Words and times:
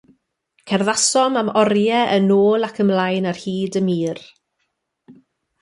Cerddasom 0.69 1.33
am 1.41 1.49
oriau 1.61 2.09
yn 2.17 2.33
ôl 2.45 2.65
ac 2.67 2.75
ymlaen 2.83 3.29
ar 3.31 3.41
hyd 3.43 3.73
y 3.81 3.83
mur. 3.91 4.19